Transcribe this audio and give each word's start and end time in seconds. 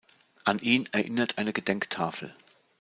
An 0.45 0.57
ihn 0.57 0.87
erinnert 0.93 1.37
eine 1.37 1.53
Gedenktafel. 1.53 2.33